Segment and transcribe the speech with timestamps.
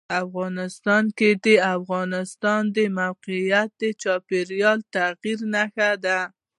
[0.25, 6.19] افغانستان کې د افغانستان د موقعیت د چاپېریال د تغیر نښه ده.